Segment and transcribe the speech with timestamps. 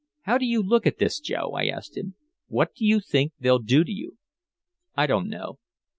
[0.21, 2.15] "How do you look at this, Joe?" I asked him.
[2.47, 4.17] "What do you think they'll do to you?"
[4.97, 5.59] "I don't know."